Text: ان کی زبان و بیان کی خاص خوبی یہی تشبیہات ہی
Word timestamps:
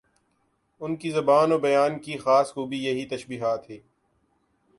ان 0.81 0.95
کی 0.95 1.11
زبان 1.11 1.51
و 1.51 1.57
بیان 1.57 1.99
کی 1.99 2.17
خاص 2.17 2.53
خوبی 2.53 2.83
یہی 2.85 3.05
تشبیہات 3.05 3.69
ہی 3.69 3.79